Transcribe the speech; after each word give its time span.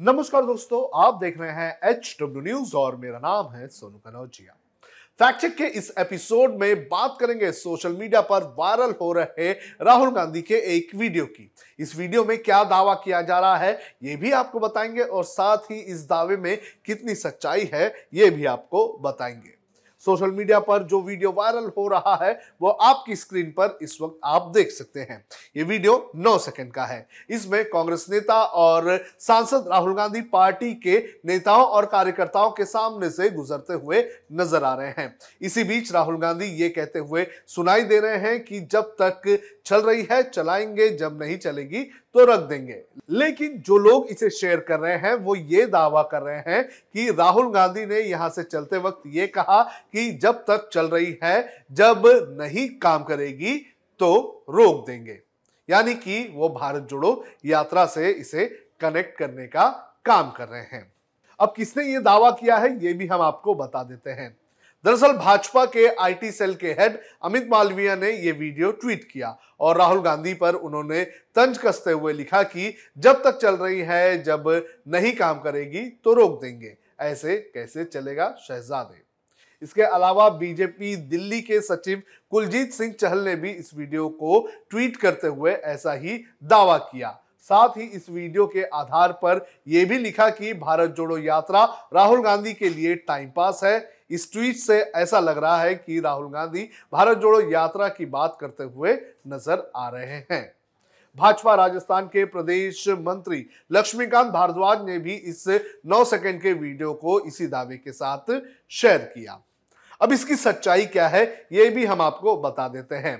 नमस्कार 0.00 0.44
दोस्तों, 0.46 0.82
आप 1.04 1.14
देख 1.20 1.38
रहे 1.40 1.50
हैं 1.50 1.78
एच 1.84 2.16
डब्ल्यू 2.20 2.42
न्यूज़ 2.42 2.74
और 2.76 2.96
मेरा 2.96 3.18
नाम 3.18 3.46
है 3.52 3.68
सोनू 3.68 3.98
कनौजिया। 3.98 4.56
फैक्ट 5.20 5.40
चेक 5.40 5.56
के 5.56 5.66
इस 5.78 5.90
एपिसोड 5.98 6.58
में 6.60 6.82
बात 6.82 7.16
करेंगे 7.20 7.52
सोशल 7.52 7.92
मीडिया 7.92 8.20
पर 8.20 8.44
वायरल 8.58 8.94
हो 9.00 9.12
रहे 9.12 9.50
राहुल 9.82 10.10
गांधी 10.10 10.42
के 10.42 10.58
एक 10.76 10.94
वीडियो 10.94 11.26
की। 11.26 11.50
इस 11.78 11.96
वीडियो 11.96 12.24
में 12.24 12.36
क्या 12.38 12.62
दावा 12.64 12.94
किया 12.94 13.22
जा 13.22 13.40
रहा 13.40 13.56
है, 13.56 13.78
ये 14.02 14.16
भी 14.16 14.32
आपको 14.32 14.60
बताएँगे 14.60 15.02
और 15.02 15.24
साथ 15.24 15.70
ही 15.70 15.80
इस 15.80 16.06
दावे 16.08 16.36
में 16.36 16.58
कितनी 16.84 17.14
सच्चाई 17.14 17.70
है, 17.74 17.94
ये 18.14 18.30
भी 18.30 18.44
आपको 18.46 18.88
बताएँगे। 19.02 19.55
सोशल 20.06 20.30
मीडिया 20.30 20.58
पर 20.60 20.82
जो 20.82 21.00
वीडियो 21.02 21.32
वायरल 21.32 21.70
हो 21.78 21.86
रहा 21.88 22.14
है, 22.22 22.32
वो 22.62 22.68
आपकी 22.68 23.16
स्क्रीन 23.16 23.50
पर 23.50 23.78
इस 23.82 23.98
वक्त 24.02 24.18
आप 24.24 24.50
देख 24.54 24.70
सकते 24.70 25.00
हैं। 25.00 25.24
ये 25.56 25.62
वीडियो 25.62 25.94
9 26.16 26.36
सेकंड 26.38 26.72
का 26.72 26.84
है। 26.84 27.06
इसमें 27.30 27.64
कांग्रेस 27.64 28.06
नेता 28.10 28.40
और 28.42 28.98
सांसद 29.20 29.68
राहुल 29.68 29.94
गांधी 29.94 30.20
पार्टी 30.32 30.72
के 30.76 30.98
नेताओं 31.26 31.64
और 31.64 31.86
कार्यकर्ताओं 31.86 32.50
के 32.50 32.64
सामने 32.64 33.10
से 33.10 33.30
गुजरते 33.30 33.74
हुए 33.74 34.04
नज़र 34.32 34.64
आ 34.64 34.74
रहे 34.74 34.92
हैं। 34.98 35.16
इसी 35.42 35.64
बीच 35.64 35.92
राहुल 35.92 36.16
गांधी 36.16 36.46
ये 36.56 36.68
कहते 36.68 36.98
हुए 36.98 37.26
सुनाई 37.46 37.82
दे 37.82 38.00
रहे 38.00 38.16
हैं 38.18 38.44
कि 38.44 38.60
जब 38.62 38.94
तक 39.02 39.38
चल 39.66 39.80
रही 39.80 40.06
है, 40.10 40.22
चलाएँगे, 40.22 40.88
जब 40.88 41.22
नहीं 41.22 41.36
चलेगी 41.38 41.82
तो 42.16 42.24
रख 42.24 42.40
देंगे। 42.40 42.80
लेकिन 43.10 43.58
जो 43.58 43.76
लोग 43.78 44.06
इसे 44.06 44.30
शेयर 44.30 44.60
कर 44.60 44.80
रहे 44.80 44.96
हैं, 44.96 45.14
वो 45.14 45.34
ये 45.34 45.66
दावा 45.66 46.02
कर 46.02 46.22
रहे 46.22 46.38
हैं 46.46 46.62
कि 46.64 47.10
राहुल 47.10 47.50
गांधी 47.52 47.84
ने 47.86 48.00
यहाँ 48.00 48.28
से 48.28 48.42
चलते 48.42 48.78
वक्त 48.78 49.02
ये 49.06 49.26
कहा 49.26 49.62
कि 49.62 50.10
जब 50.12 50.44
तक 50.48 50.68
चल 50.72 50.86
रही 50.86 51.18
है, 51.22 51.66
जब 51.72 52.02
नहीं 52.40 52.68
काम 52.78 53.04
करेगी 53.04 53.56
तो 54.00 54.44
रोक 54.50 54.86
देंगे। 54.86 55.18
यानी 55.68 55.94
कि 55.94 56.32
वो 56.34 56.48
भारत 56.48 56.82
जोड़ो 56.82 57.24
यात्रा 57.44 57.84
से 57.86 58.10
इसे 58.10 58.46
कनेक्ट 58.80 59.18
करने 59.18 59.46
का 59.46 59.68
काम 60.04 60.30
कर 60.30 60.48
रहे 60.48 60.62
हैं। 60.62 60.92
अब 61.40 61.52
किसने 61.56 61.84
ये 61.84 62.00
दावा 62.00 62.30
किया 62.30 62.56
है, 62.56 62.84
ये 62.84 62.92
भी 62.92 63.06
हम 63.06 63.20
आपको 63.20 63.54
बता 63.54 63.82
देते 63.82 64.10
हैं। 64.10 64.36
दरअसल 64.86 65.12
भाजपा 65.12 65.64
के 65.66 65.86
आईटी 65.94 66.30
सेल 66.32 66.54
के 66.54 66.70
हेड 66.70 66.98
अमित 67.24 67.48
मालवीय 67.50 67.94
ने 67.96 68.10
यह 68.10 68.32
वीडियो 68.32 68.70
ट्वीट 68.72 69.04
किया 69.04 69.36
और 69.60 69.76
राहुल 69.78 70.00
गांधी 70.00 70.34
पर 70.34 70.54
उन्होंने 70.54 71.02
तंज 71.36 71.58
कसते 71.58 71.92
हुए 71.92 72.12
लिखा 72.12 72.42
कि 72.42 72.72
जब 72.98 73.22
तक 73.24 73.38
चल 73.38 73.56
रही 73.56 73.80
है, 73.80 74.22
जब 74.22 74.44
नहीं 74.88 75.12
काम 75.12 75.40
करेगी 75.40 75.82
तो 76.04 76.12
रोक 76.14 76.40
देंगे। 76.42 76.76
ऐसे 77.00 77.36
कैसे 77.54 77.84
चलेगा 77.84 78.28
शहजादे? 78.40 79.02
इसके 79.62 79.82
अलावा 79.82 80.28
बीजेपी 80.30 80.94
दिल्ली 80.96 81.40
के 81.40 81.60
सचिव 81.62 82.02
कुलजीत 82.30 82.72
सिंह 82.72 82.92
चहल 82.92 83.24
ने 83.24 83.36
भी 83.36 83.50
इस 83.50 83.74
वीडियो 83.74 84.08
को 84.10 84.48
ट्वीट 84.70 84.96
करते 84.96 85.26
हुए 85.26 85.52
ऐसा 85.52 85.92
ही 85.94 86.22
दावा 86.44 86.78
किया। 86.84 87.18
साथ 87.50 87.76
ही 87.76 87.84
इस 87.86 88.08
वीडियो 88.10 88.46
के 88.46 88.62
आधार 88.64 89.12
पर 89.12 89.44
यह 89.68 89.86
भी 89.88 89.98
लिखा 89.98 90.28
कि 90.30 90.52
भारत 90.54 90.90
जोड़ो 90.90 91.18
यात्रा 91.18 91.64
राहुल 91.94 92.22
गांधी 92.22 92.52
के 92.52 92.68
लिए 92.68 92.94
टाइम 92.96 93.30
पास 93.30 93.60
है। 93.64 93.78
इस 94.10 94.32
ट्वीट 94.32 94.56
से 94.56 94.80
ऐसा 94.96 95.20
लग 95.20 95.38
रहा 95.38 95.60
है 95.60 95.74
कि 95.74 96.00
राहुल 96.00 96.28
गांधी 96.32 96.68
भारत 96.92 97.18
जोड़ो 97.18 97.40
यात्रा 97.50 97.88
की 97.88 98.06
बात 98.06 98.36
करते 98.40 98.64
हुए 98.64 98.92
नज़र 99.28 99.70
आ 99.76 99.88
रहे 99.88 100.20
हैं। 100.30 100.44
भाजपा 101.16 101.54
राजस्थान 101.54 102.06
के 102.06 102.24
प्रदेश 102.24 102.88
मंत्री 102.88 103.44
लक्ष्मीकांत 103.72 104.32
भारद्वाज 104.32 104.84
ने 104.86 104.98
भी 104.98 105.14
इस 105.14 105.44
9 105.86 106.02
सेकंड 106.04 106.40
के 106.42 106.52
वीडियो 106.52 106.92
को 106.94 107.18
इसी 107.20 107.46
दावे 107.46 107.76
के 107.76 107.92
साथ 107.92 108.40
शेयर 108.70 108.98
किया। 109.14 109.40
अब 110.00 110.12
इसकी 110.12 110.36
सच्चाई 110.36 110.86
क्या 110.86 111.08
है 111.08 111.24
यह 111.52 111.74
भी 111.74 111.84
हम 111.84 112.00
आपको 112.02 112.36
बता 112.36 112.68
देते 112.68 112.94
हैं। 112.96 113.16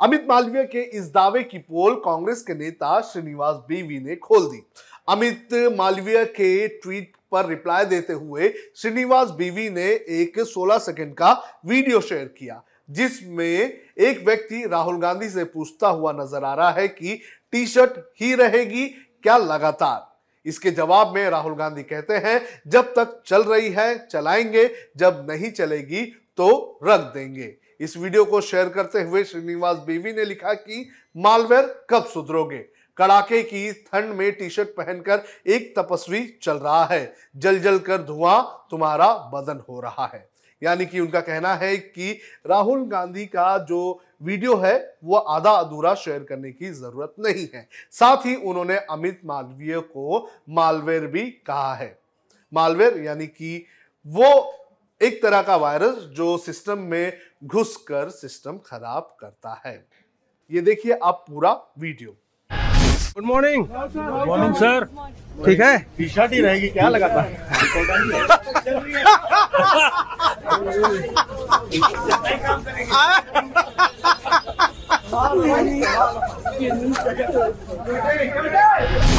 अमित 0.00 0.24
मालवीय 0.28 0.64
के 0.64 0.82
इस 0.98 1.10
दावे 1.12 1.42
की 1.42 1.58
पोल 1.58 1.94
कांग्रेस 1.94 2.42
के 2.42 2.54
नेता 2.54 3.00
श्रीनिवास 3.02 3.56
बीवी 3.68 3.98
ने 3.98 4.14
खोल 4.16 4.46
दी। 4.46 4.62
अमित 5.08 5.54
मालवीय 5.76 6.24
के 6.26 6.68
ट्वीट 6.68 7.12
पर 7.32 7.46
रिप्लाई 7.46 7.84
देते 7.84 8.12
हुए 8.12 8.48
श्रीनिवास 8.76 9.30
बीवी 9.30 9.68
ने 9.70 9.86
एक 10.20 10.40
16 10.46 10.78
सेकंड 10.78 11.14
का 11.14 11.32
वीडियो 11.66 12.00
शेयर 12.00 12.24
किया, 12.38 12.62
जिसमें 12.88 13.46
एक 13.46 14.24
व्यक्ति 14.26 14.64
राहुल 14.66 15.00
गांधी 15.00 15.28
से 15.28 15.44
पूछता 15.44 15.88
हुआ 15.88 16.12
नज़र 16.12 16.44
आ 16.44 16.54
रहा 16.54 16.70
है 16.70 16.88
कि 16.88 17.20
टी 17.52 17.66
शर्ट 17.66 17.98
ही 18.20 18.34
रहेगी 18.34 18.86
क्या 19.22 19.36
लगातार? 19.36 20.06
इसके 20.46 20.70
जवाब 20.70 21.14
में 21.14 21.28
राहुल 21.30 21.54
गांधी 21.54 21.82
कहते 21.82 22.14
हैं, 22.16 22.40
जब 22.66 22.92
तक 22.94 23.22
चल 23.26 23.42
रही 23.42 23.70
है, 23.70 24.06
चलाएँगे, 24.06 24.70
जब 24.96 25.26
नहीं 25.30 25.50
चलेगी 25.50 26.04
तो 26.38 26.78
रख 26.84 27.00
देंगे। 27.14 27.56
इस 27.80 27.96
वीडियो 27.96 28.24
को 28.24 28.40
शेयर 28.40 28.68
करते 28.68 29.02
हुए 29.02 29.24
श्रीनिवास 29.24 29.76
बेवी 29.76 30.12
ने 30.12 30.24
लिखा 30.24 30.52
कि 30.54 30.88
मालवेयर 31.16 31.86
कब 31.90 32.04
सुधरोगे? 32.04 32.58
कड़ाके 32.98 33.42
की 33.42 33.72
ठंड 33.72 34.14
में 34.14 34.32
टी 34.32 34.50
शर्ट 34.50 34.68
पहनकर 34.68 35.22
एक 35.46 35.72
तपस्वी 35.78 36.24
चल 36.42 36.56
रहा 36.56 36.84
है। 36.84 37.14
जल 37.36 37.58
जल 37.58 37.78
कर 37.78 38.02
धुआँ 38.02 38.66
तुम्हारा 38.70 39.12
बदन 39.34 39.62
हो 39.68 39.80
रहा 39.80 40.10
है। 40.14 40.28
यानी 40.62 40.86
कि 40.86 41.00
उनका 41.00 41.20
कहना 41.20 41.54
है 41.54 41.76
कि 41.76 42.12
राहुल 42.46 42.84
गांधी 42.84 43.26
का 43.26 43.56
जो 43.58 44.00
वीडियो 44.22 44.56
है, 44.56 44.96
वो 45.04 45.16
आधा 45.16 45.50
अधूरा 45.50 45.94
शेयर 45.94 46.24
करने 46.24 46.50
की 46.52 46.70
ज़रूरत 46.70 47.14
नहीं 47.20 47.46
है। 47.54 47.68
साथ 47.92 48.26
ही 48.26 48.34
उन्होंने 48.34 48.76
अमित 48.90 49.20
मालवीय 49.24 49.78
को 49.78 50.28
मालवेयर 50.48 51.06
भी 51.06 51.30
कहा 51.46 51.74
है। 51.74 51.98
मालवेयर 52.52 52.98
यानी 52.98 53.26
कि 53.26 53.64
वो 54.06 54.56
एक 55.00 55.22
तरह 55.22 55.42
का 55.42 55.56
वायरस 55.56 55.94
जो 56.16 56.36
सिस्टम 56.38 56.78
में 56.90 57.12
घुसकर 57.44 58.08
सिस्टम 58.10 58.56
खराब 58.66 59.16
करता 59.20 59.60
है। 59.66 59.74
ये 60.50 60.60
देखिए 60.60 60.98
आप 61.04 61.24
पूरा 61.28 61.52
video 61.78 62.16
good 63.14 63.24
morning 63.24 63.66
good 63.66 64.26
morning 64.28 64.54
sir 64.54 64.84
ठीक 65.46 65.60
है? 65.60 65.78
टी 65.98 66.08
शर्ट 66.08 66.32
ही 66.32 66.40
रहेगी 66.40 66.68
क्या 66.68 66.88
लगाता 66.88 67.20
है। 67.26 67.30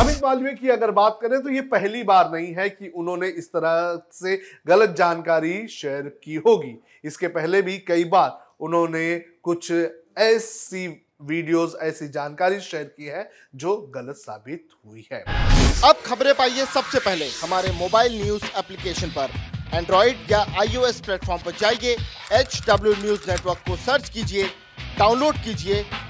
अमित 0.00 0.20
मालवीय 0.24 0.52
की 0.54 0.68
अगर 0.68 0.90
बात 0.90 1.18
करें 1.22 1.42
तो 1.42 1.50
ये 1.50 1.60
पहली 1.70 2.02
बार 2.02 2.30
नहीं 2.32 2.54
है 2.54 2.68
कि 2.70 2.88
उन्होंने 2.90 3.28
इस 3.28 3.48
तरह 3.48 4.02
से 4.12 4.36
गलत 4.68 4.94
जानकारी 4.98 5.66
शेयर 5.70 6.02
की 6.24 6.34
होगी। 6.46 6.74
इसके 7.04 7.28
पहले 7.28 7.62
भी 7.62 7.76
कई 7.88 8.04
बार 8.06 8.30
उन्होंने 8.60 9.18
कुछ 9.42 9.72
ऐसी 10.18 10.86
वीडियोस, 11.22 11.76
ऐसी 11.82 12.08
जानकारी 12.08 12.60
शेयर 12.60 12.84
की 12.86 13.04
है 13.06 13.30
जो 13.54 13.76
गलत 13.94 14.16
साबित 14.16 14.68
हुई 14.86 15.06
है। 15.12 15.20
अब 15.84 15.96
खबरें 16.06 16.34
पाइए 16.34 16.64
सबसे 16.66 16.98
पहले। 16.98 17.26
हमारे 17.32 17.72
मोबाइल 17.78 18.22
न्यूज़ 18.22 18.44
एप्लीकेशन 18.58 19.08
पर। 19.16 19.28
एंड्रॉइड 19.74 20.16
या 20.30 20.40
आईओएस 20.60 21.00
प्लेटफॉर्म 21.00 21.42
पर 21.42 21.52
जाइए 21.60 21.96
एच 22.32 22.60
डब्ल्यू 22.68 22.92
न्यूज़ 23.02 23.30
नेटवर्क 23.30 23.58
को 23.68 23.76
सर्च 23.78 24.08
कीजिए, 24.08 24.44
डाउनलोड 24.98 25.34
कीजिए 25.44 25.84